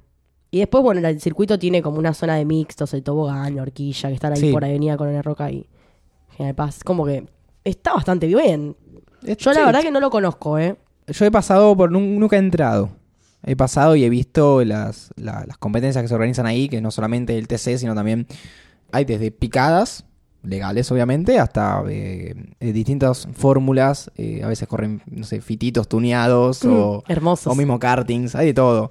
Y 0.52 0.58
después, 0.60 0.84
bueno, 0.84 1.06
el 1.06 1.20
circuito 1.20 1.58
tiene 1.58 1.82
como 1.82 1.98
una 1.98 2.14
zona 2.14 2.36
de 2.36 2.44
mixtos, 2.44 2.94
el 2.94 3.02
tobogán, 3.02 3.56
la 3.56 3.62
horquilla, 3.62 4.08
que 4.10 4.14
están 4.14 4.32
ahí 4.34 4.40
Sí. 4.40 4.52
por 4.52 4.64
Avenida 4.64 4.96
Coronel 4.96 5.24
Roca 5.24 5.50
y 5.50 5.66
General 6.36 6.54
Paz. 6.54 6.84
Como 6.84 7.04
que 7.06 7.24
está 7.64 7.94
bastante 7.94 8.26
bien. 8.28 8.76
Yo 9.22 9.52
la 9.52 9.64
verdad 9.66 9.82
que 9.82 9.90
no 9.90 10.00
lo 10.00 10.10
conozco, 10.10 10.58
¿eh? 10.58 10.76
Yo 11.08 11.24
he 11.24 11.30
pasado 11.30 11.76
por. 11.76 11.90
nun- 11.90 12.18
Nunca 12.18 12.36
he 12.36 12.38
entrado. 12.40 12.90
He 13.44 13.54
pasado 13.56 13.94
y 13.96 14.04
he 14.04 14.08
visto 14.10 14.64
las, 14.64 15.10
la- 15.16 15.44
las 15.46 15.56
competencias 15.58 16.02
que 16.02 16.08
se 16.08 16.14
organizan 16.14 16.46
ahí, 16.46 16.68
que 16.68 16.80
no 16.80 16.90
solamente 16.90 17.38
el 17.38 17.46
TC, 17.46 17.78
sino 17.78 17.94
también 17.94 18.26
hay 18.90 19.04
desde 19.04 19.30
picadas, 19.30 20.04
legales 20.42 20.90
obviamente, 20.90 21.38
hasta 21.38 21.82
eh, 21.88 22.34
eh, 22.58 22.72
distintas 22.72 23.28
fórmulas. 23.34 24.10
eh, 24.16 24.42
a 24.42 24.48
veces 24.48 24.66
corren, 24.66 25.00
no 25.06 25.24
sé, 25.24 25.40
fititos 25.40 25.88
tuneados 25.88 26.64
o, 26.64 27.04
Hermosos. 27.06 27.52
o 27.52 27.54
mismo 27.56 27.78
kartings, 27.78 28.34
hay 28.34 28.46
de 28.46 28.54
todo. 28.54 28.90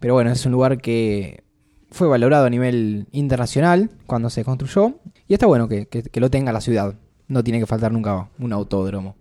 Pero 0.00 0.14
bueno, 0.14 0.30
es 0.32 0.44
un 0.46 0.52
lugar 0.52 0.78
que 0.80 1.44
fue 1.92 2.08
valorado 2.08 2.46
a 2.46 2.50
nivel 2.50 3.06
internacional 3.12 3.90
cuando 4.06 4.30
se 4.30 4.44
construyó. 4.44 4.94
Y 5.28 5.34
está 5.34 5.46
bueno 5.46 5.68
que, 5.68 5.86
que- 5.86 6.02
que 6.02 6.20
lo 6.20 6.28
tenga 6.30 6.50
la 6.52 6.60
ciudad. 6.60 6.94
No 7.28 7.44
tiene 7.44 7.60
que 7.60 7.66
faltar 7.66 7.92
nunca 7.92 8.28
un 8.40 8.52
autódromo. 8.52 9.14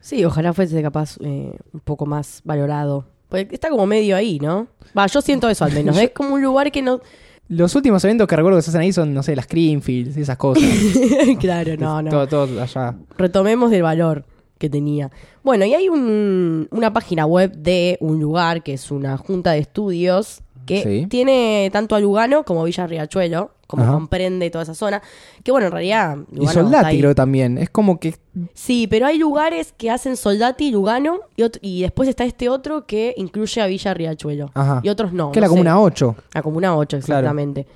Sí, 0.00 0.24
ojalá 0.24 0.52
fuese 0.52 0.80
capaz 0.82 1.16
eh, 1.20 1.56
un 1.72 1.80
poco 1.80 2.06
más 2.06 2.40
valorado. 2.44 3.06
Porque 3.28 3.48
está 3.52 3.68
como 3.70 3.86
medio 3.86 4.16
ahí, 4.16 4.38
¿no? 4.40 4.66
Va, 4.96 5.06
yo 5.06 5.20
siento 5.20 5.48
eso 5.48 5.64
al 5.64 5.72
menos. 5.72 5.96
es 5.98 6.10
como 6.10 6.34
un 6.34 6.42
lugar 6.42 6.72
que 6.72 6.82
no... 6.82 7.00
Los 7.48 7.74
últimos 7.74 8.04
eventos 8.04 8.28
que 8.28 8.36
recuerdo 8.36 8.58
que 8.58 8.62
se 8.62 8.70
hacen 8.70 8.80
ahí 8.82 8.92
son, 8.92 9.12
no 9.12 9.22
sé, 9.24 9.34
las 9.34 9.48
Greenfields 9.48 10.16
y 10.16 10.20
esas 10.22 10.36
cosas. 10.36 10.62
claro, 11.40 11.76
no, 11.76 12.00
no. 12.00 12.10
Todo, 12.10 12.26
todo 12.28 12.62
allá. 12.62 12.94
retomemos 13.18 13.70
del 13.72 13.82
valor 13.82 14.24
que 14.58 14.70
tenía. 14.70 15.10
Bueno, 15.42 15.64
y 15.64 15.74
hay 15.74 15.88
un- 15.88 16.68
una 16.70 16.92
página 16.92 17.26
web 17.26 17.52
de 17.56 17.98
un 18.00 18.20
lugar 18.20 18.62
que 18.62 18.74
es 18.74 18.90
una 18.92 19.16
junta 19.16 19.50
de 19.52 19.58
estudios 19.58 20.42
que 20.74 20.82
Sí. 20.82 21.06
tiene 21.08 21.68
tanto 21.72 21.94
a 21.94 22.00
Lugano 22.00 22.44
como 22.44 22.64
Villa 22.64 22.86
Riachuelo, 22.86 23.52
como 23.66 23.82
Ajá. 23.84 23.92
comprende 23.92 24.50
toda 24.50 24.62
esa 24.64 24.74
zona. 24.74 25.00
Que 25.44 25.50
bueno, 25.52 25.66
en 25.68 25.72
realidad. 25.72 26.16
Y 26.32 26.36
Lugano 26.36 26.52
Soldati 26.62 26.98
creo 26.98 27.14
también. 27.14 27.58
Es 27.58 27.70
como 27.70 28.00
que... 28.00 28.14
Sí, 28.54 28.86
pero 28.88 29.06
hay 29.06 29.18
lugares 29.18 29.72
que 29.76 29.90
hacen 29.90 30.16
Soldati 30.16 30.66
y 30.68 30.70
Lugano 30.72 31.20
y, 31.36 31.44
y 31.60 31.82
después 31.82 32.08
está 32.08 32.24
este 32.24 32.48
otro 32.48 32.86
que 32.86 33.14
incluye 33.16 33.60
a 33.60 33.66
Villa 33.66 33.94
Riachuelo. 33.94 34.50
Ajá. 34.54 34.80
Y 34.82 34.88
otros 34.88 35.12
no. 35.12 35.30
que 35.32 35.40
no 35.40 35.42
la 35.42 35.46
sé. 35.48 35.50
Comuna 35.50 35.80
8. 35.80 36.16
La 36.34 36.42
Comuna 36.42 36.76
8, 36.76 36.98
Claro. 37.00 37.20
exactamente. 37.20 37.66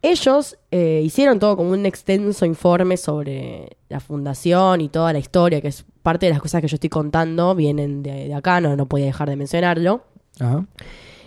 Ellos 0.00 0.56
eh, 0.70 1.02
hicieron 1.04 1.38
todo 1.40 1.56
como 1.56 1.70
un 1.70 1.84
extenso 1.84 2.46
informe 2.46 2.96
sobre 2.96 3.76
la 3.88 3.98
fundación 4.00 4.80
y 4.80 4.88
toda 4.88 5.12
la 5.12 5.18
historia, 5.18 5.60
que 5.60 5.68
es 5.68 5.84
parte 6.02 6.26
de 6.26 6.30
las 6.32 6.40
cosas 6.40 6.60
que 6.62 6.68
yo 6.68 6.76
estoy 6.76 6.88
contando, 6.88 7.54
vienen 7.56 8.02
de, 8.04 8.28
de 8.28 8.34
acá, 8.34 8.60
no, 8.60 8.76
no 8.76 8.86
podía 8.86 9.06
dejar 9.06 9.28
de 9.28 9.34
mencionarlo. 9.36 10.02
Ajá. 10.38 10.64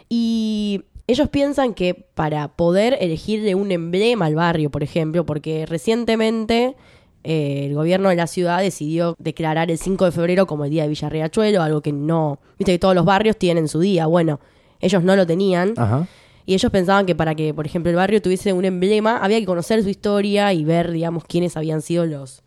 Y 0.08 0.84
ellos 1.08 1.29
piensan 1.29 1.74
que 1.74 1.93
para 2.13 2.50
poder 2.50 2.98
elegirle 3.00 3.55
un 3.55 3.72
emblema 3.72 4.25
al 4.25 4.36
barrio, 4.36 4.70
por 4.70 4.84
ejemplo, 4.84 5.25
porque 5.25 5.65
recientemente 5.65 6.75
eh, 7.24 7.65
el 7.67 7.75
gobierno 7.75 8.10
de 8.10 8.15
la 8.15 8.27
ciudad 8.27 8.62
decidió 8.62 9.15
declarar 9.20 9.70
el 9.72 9.77
5 9.77 10.05
de 10.05 10.12
febrero 10.12 10.48
como 10.48 10.65
el 10.65 10.72
día 10.72 10.84
de 10.84 10.89
Villa 10.89 11.10
Riachuelo, 11.10 11.62
algo 11.62 11.81
que 11.81 11.91
no, 11.91 12.39
viste 12.58 12.72
que 12.72 12.79
todos 12.79 12.96
los 12.96 13.05
barrios 13.05 13.38
tienen 13.38 13.67
su 13.67 13.79
día, 13.79 14.05
bueno, 14.08 14.39
ellos 14.79 15.03
no 15.03 15.15
lo 15.15 15.25
tenían. 15.27 15.74
Ajá. 15.77 16.08
Y 16.46 16.53
ellos 16.55 16.72
pensaban 16.72 17.05
que 17.05 17.15
para 17.15 17.36
que, 17.36 17.53
por 17.53 17.65
ejemplo, 17.65 17.89
el 17.89 17.96
barrio 17.96 18.22
tuviese 18.22 18.51
un 18.51 18.65
emblema, 18.65 19.17
había 19.17 19.39
que 19.39 19.46
conocer 19.46 19.84
su 19.84 19.89
historia 19.89 20.53
y 20.53 20.65
ver, 20.65 20.91
digamos, 20.91 21.24
quiénes 21.25 21.55
habían 21.55 21.81
sido 21.81 22.05
los, 22.05 22.41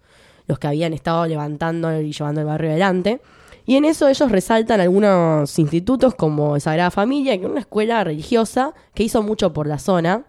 los 0.47 0.59
que 0.59 0.67
habían 0.67 0.93
estado 0.93 1.27
levantando 1.27 2.01
y 2.01 2.13
llevando 2.13 2.41
el 2.41 2.47
barrio 2.47 2.71
adelante. 2.71 3.21
Y 3.66 3.76
en 3.76 3.85
eso 3.85 4.09
ellos 4.09 4.30
resaltan 4.30 4.80
algunos 4.80 5.59
institutos 5.59 6.14
como 6.14 6.59
Sagrada 6.61 6.90
Familia, 6.90 7.37
que 7.38 7.44
es 7.44 7.50
una 7.50 7.61
escuela 7.61 8.04
religiosa 8.04 8.75
que 8.94 9.04
hizo 9.04 9.23
mucho 9.23 9.52
por 9.52 9.66
la 9.66 9.78
zona, 9.78 10.26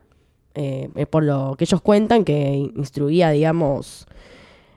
eh, 0.53 0.89
eh, 0.95 1.05
por 1.05 1.23
lo 1.23 1.55
que 1.57 1.65
ellos 1.65 1.81
cuentan, 1.81 2.23
que 2.23 2.71
instruía, 2.75 3.29
digamos, 3.31 4.07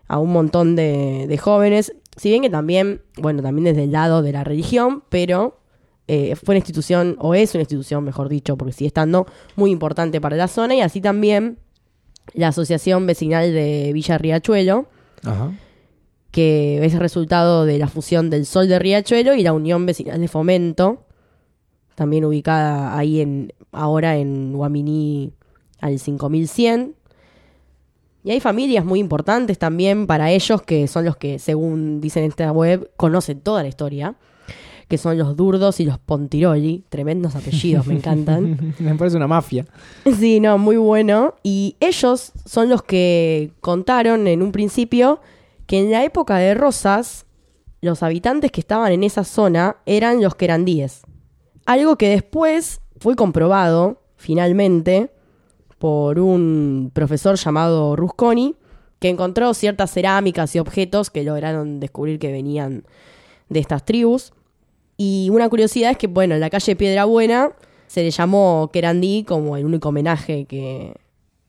a 0.08 0.18
un 0.18 0.32
montón 0.32 0.74
de, 0.74 1.26
de 1.28 1.38
jóvenes. 1.38 1.94
Si 2.16 2.30
bien 2.30 2.42
que 2.42 2.50
también, 2.50 3.02
bueno, 3.16 3.42
también 3.42 3.66
desde 3.66 3.84
el 3.84 3.92
lado 3.92 4.22
de 4.22 4.32
la 4.32 4.42
religión, 4.42 5.04
pero 5.08 5.60
eh, 6.08 6.34
fue 6.34 6.54
una 6.54 6.58
institución, 6.58 7.16
o 7.20 7.34
es 7.34 7.54
una 7.54 7.62
institución, 7.62 8.02
mejor 8.02 8.28
dicho, 8.28 8.56
porque 8.56 8.72
sigue 8.72 8.88
estando 8.88 9.26
muy 9.54 9.70
importante 9.70 10.20
para 10.20 10.36
la 10.36 10.48
zona, 10.48 10.74
y 10.74 10.80
así 10.80 11.00
también 11.00 11.58
la 12.34 12.48
Asociación 12.48 13.06
Vecinal 13.06 13.52
de 13.52 13.90
Villa 13.92 14.18
Riachuelo, 14.18 14.86
Ajá. 15.22 15.52
Que 16.30 16.84
es 16.84 16.98
resultado 16.98 17.64
de 17.64 17.78
la 17.78 17.88
fusión 17.88 18.30
del 18.30 18.46
Sol 18.46 18.68
de 18.68 18.78
Riachuelo 18.78 19.34
y 19.34 19.42
la 19.42 19.52
Unión 19.52 19.86
Vecinal 19.86 20.20
de 20.20 20.28
Fomento, 20.28 21.04
también 21.94 22.24
ubicada 22.24 22.96
ahí 22.96 23.20
en 23.20 23.52
ahora 23.72 24.16
en 24.16 24.52
Guaminí 24.52 25.32
al 25.80 25.98
5100. 25.98 26.94
Y 28.24 28.30
hay 28.30 28.40
familias 28.40 28.84
muy 28.84 29.00
importantes 29.00 29.58
también 29.58 30.06
para 30.06 30.30
ellos 30.30 30.62
que 30.62 30.86
son 30.86 31.04
los 31.04 31.16
que, 31.16 31.38
según 31.38 32.00
dicen 32.00 32.24
en 32.24 32.30
esta 32.30 32.52
web, 32.52 32.90
conocen 32.96 33.40
toda 33.40 33.62
la 33.62 33.68
historia, 33.68 34.16
que 34.88 34.98
son 34.98 35.16
los 35.18 35.36
Durdos 35.36 35.80
y 35.80 35.84
los 35.84 35.98
Pontiroli, 35.98 36.84
tremendos 36.88 37.36
apellidos, 37.36 37.86
me 37.86 37.94
encantan. 37.94 38.74
Me 38.78 38.94
parece 38.96 39.16
una 39.16 39.28
mafia. 39.28 39.66
Sí, 40.18 40.40
no, 40.40 40.58
muy 40.58 40.76
bueno. 40.76 41.34
Y 41.42 41.76
ellos 41.80 42.32
son 42.44 42.68
los 42.68 42.82
que 42.82 43.52
contaron 43.60 44.26
en 44.26 44.42
un 44.42 44.52
principio 44.52 45.20
que 45.68 45.78
en 45.78 45.90
la 45.90 46.02
época 46.02 46.38
de 46.38 46.54
Rosas, 46.54 47.26
los 47.82 48.02
habitantes 48.02 48.50
que 48.50 48.60
estaban 48.60 48.90
en 48.90 49.04
esa 49.04 49.22
zona 49.22 49.76
eran 49.84 50.22
los 50.22 50.34
querandíes. 50.34 51.02
Algo 51.66 51.96
que 51.96 52.08
después 52.08 52.80
fue 52.98 53.16
comprobado, 53.16 54.00
finalmente, 54.16 55.12
por 55.78 56.18
un 56.18 56.90
profesor 56.94 57.36
llamado 57.36 57.96
Rusconi, 57.96 58.56
que 58.98 59.10
encontró 59.10 59.52
ciertas 59.52 59.92
cerámicas 59.92 60.56
y 60.56 60.58
objetos 60.58 61.10
que 61.10 61.22
lograron 61.22 61.80
descubrir 61.80 62.18
que 62.18 62.32
venían 62.32 62.84
de 63.50 63.60
estas 63.60 63.84
tribus. 63.84 64.32
Y 64.96 65.28
una 65.30 65.50
curiosidad 65.50 65.90
es 65.90 65.98
que, 65.98 66.06
bueno, 66.06 66.34
en 66.34 66.40
la 66.40 66.48
calle 66.48 66.76
Piedra 66.76 67.04
Buena 67.04 67.52
se 67.88 68.02
le 68.02 68.10
llamó 68.10 68.70
Querandí 68.72 69.22
como 69.22 69.54
el 69.58 69.66
único 69.66 69.90
homenaje 69.90 70.46
que, 70.46 70.94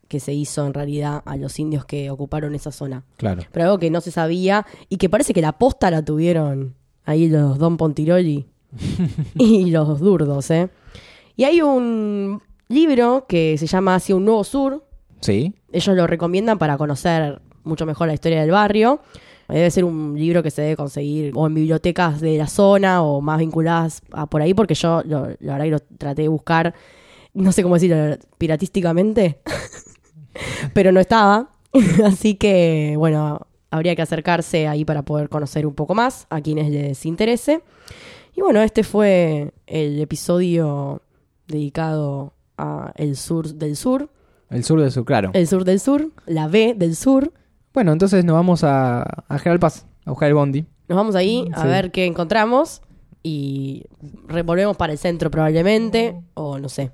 que 0.09 0.19
se 0.19 0.33
hizo 0.33 0.65
en 0.67 0.73
realidad 0.73 1.21
a 1.25 1.37
los 1.37 1.57
indios 1.59 1.85
que 1.85 2.09
ocuparon 2.11 2.53
esa 2.55 2.71
zona. 2.73 3.05
Claro. 3.15 3.43
Pero 3.53 3.65
algo 3.65 3.79
que 3.79 3.89
no 3.89 4.01
se 4.01 4.11
sabía 4.11 4.65
y 4.89 4.97
que 4.97 5.07
parece 5.07 5.33
que 5.33 5.41
la 5.41 5.53
posta 5.53 5.89
la 5.89 6.03
tuvieron 6.03 6.75
ahí 7.05 7.29
los 7.29 7.57
Don 7.57 7.77
Pontiroli 7.77 8.45
y 9.35 9.71
los 9.71 9.99
Durdos, 10.01 10.51
¿eh? 10.51 10.69
Y 11.37 11.45
hay 11.45 11.61
un 11.61 12.41
libro 12.67 13.25
que 13.27 13.57
se 13.57 13.65
llama 13.67 13.95
Hacia 13.95 14.15
un 14.15 14.25
Nuevo 14.25 14.43
Sur. 14.43 14.83
Sí. 15.21 15.53
Ellos 15.71 15.95
lo 15.95 16.05
recomiendan 16.07 16.57
para 16.57 16.77
conocer 16.77 17.41
mucho 17.63 17.85
mejor 17.85 18.07
la 18.07 18.13
historia 18.13 18.41
del 18.41 18.51
barrio. 18.51 18.99
Debe 19.47 19.71
ser 19.71 19.83
un 19.83 20.13
libro 20.17 20.43
que 20.43 20.51
se 20.51 20.61
debe 20.61 20.75
conseguir 20.75 21.31
o 21.35 21.47
en 21.47 21.53
bibliotecas 21.55 22.21
de 22.21 22.37
la 22.37 22.45
zona 22.47 23.01
o 23.01 23.19
más 23.21 23.39
vinculadas 23.39 24.01
a 24.11 24.27
por 24.27 24.41
ahí, 24.43 24.53
porque 24.53 24.75
yo 24.75 25.01
lo- 25.05 25.29
la 25.39 25.53
verdad 25.57 25.63
que 25.65 25.71
lo 25.71 25.79
traté 25.97 26.21
de 26.23 26.27
buscar, 26.27 26.75
no 27.33 27.51
sé 27.51 27.63
cómo 27.63 27.73
decirlo, 27.75 28.15
piratísticamente, 28.37 29.39
pero 30.73 30.91
no 30.91 30.99
estaba. 30.99 31.49
Así 32.05 32.35
que, 32.35 32.95
bueno, 32.97 33.47
habría 33.71 33.95
que 33.95 34.01
acercarse 34.01 34.67
ahí 34.67 34.85
para 34.85 35.03
poder 35.03 35.29
conocer 35.29 35.65
un 35.67 35.75
poco 35.75 35.93
más 35.95 36.25
a 36.29 36.41
quienes 36.41 36.71
les 36.71 37.05
interese. 37.05 37.61
Y 38.35 38.41
bueno, 38.41 38.61
este 38.61 38.83
fue 38.83 39.53
el 39.67 39.99
episodio 39.99 41.01
dedicado 41.47 42.33
a 42.57 42.93
el 42.95 43.15
sur 43.15 43.53
del 43.55 43.75
sur, 43.75 44.09
El 44.49 44.63
sur 44.63 44.79
del 44.81 44.91
sur, 44.91 45.05
claro. 45.05 45.31
el 45.33 45.47
sur 45.47 45.63
del 45.65 45.79
sur, 45.79 46.09
la 46.25 46.47
B 46.47 46.73
del 46.77 46.95
sur. 46.95 47.31
Bueno, 47.73 47.91
entonces 47.91 48.25
nos 48.25 48.35
vamos 48.35 48.63
a, 48.63 49.01
a 49.27 49.39
General 49.39 49.59
Paz, 49.59 49.85
a 50.05 50.11
buscar 50.11 50.27
el 50.29 50.33
bondi. 50.35 50.65
Nos 50.87 50.95
vamos 50.95 51.15
ahí 51.15 51.47
a 51.53 51.61
Sí. 51.61 51.67
ver 51.67 51.91
qué 51.91 52.05
encontramos 52.05 52.81
y 53.21 53.83
re- 54.27 54.41
volvemos 54.43 54.75
para 54.77 54.91
el 54.93 54.97
centro 54.99 55.29
probablemente, 55.29 56.19
o 56.33 56.57
no 56.57 56.69
sé. 56.69 56.91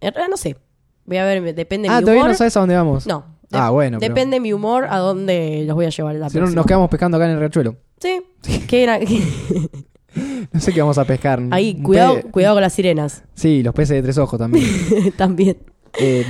En 0.00 0.12
realidad 0.14 0.28
no 0.30 0.36
sé. 0.36 0.56
Voy 1.06 1.16
a 1.18 1.24
ver, 1.24 1.54
depende 1.54 1.88
de 1.88 1.94
Ah, 1.94 1.98
mi 1.98 2.02
todavía 2.02 2.22
humor. 2.22 2.30
no 2.32 2.36
sabes 2.36 2.56
a 2.56 2.60
dónde 2.60 2.74
vamos. 2.76 3.06
No. 3.06 3.24
Ah, 3.52 3.70
bueno, 3.70 3.98
pero- 4.00 4.12
Depende 4.14 4.36
de 4.36 4.40
mi 4.40 4.52
humor 4.52 4.86
a 4.90 4.98
dónde 4.98 5.64
los 5.66 5.74
voy 5.76 5.86
a 5.86 5.90
llevar 5.90 6.14
la 6.16 6.28
Si 6.30 6.38
no, 6.40 6.50
nos 6.50 6.66
quedamos 6.66 6.88
pescando 6.88 7.16
acá 7.18 7.26
en 7.26 7.32
el 7.32 7.38
riachuelo. 7.38 7.76
Sí. 8.00 8.22
¿Qué 8.66 8.82
era? 8.82 8.98
No 10.52 10.60
sé 10.60 10.72
qué 10.72 10.80
vamos 10.80 10.96
a 10.96 11.04
pescar. 11.04 11.42
Ahí, 11.50 11.74
cuidado, 11.82 12.14
pe- 12.14 12.22
cuidado 12.30 12.54
con 12.54 12.62
las 12.62 12.72
sirenas. 12.72 13.24
Sí, 13.34 13.64
los 13.64 13.74
peces 13.74 13.96
de 13.96 14.02
tres 14.02 14.16
ojos 14.16 14.38
también. 14.38 14.64
También. 15.16 15.56
Eh, 15.98 16.24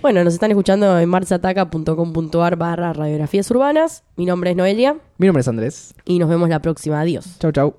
Bueno, 0.00 0.24
nos 0.24 0.32
están 0.32 0.50
escuchando 0.50 0.98
en 0.98 1.06
marsataca.com.ar 1.10 2.56
barra 2.56 2.94
radiografías 2.94 3.50
urbanas. 3.50 4.04
Mi 4.16 4.24
nombre 4.24 4.52
es 4.52 4.56
Noelia 4.56 4.96
mi 5.18 5.26
nombre 5.26 5.42
es 5.42 5.48
Andrés. 5.48 5.92
y 6.06 6.18
nos 6.18 6.30
vemos 6.30 6.48
la 6.48 6.62
próxima. 6.62 6.98
Adiós. 7.00 7.36
Chau, 7.40 7.52
chau. 7.52 7.74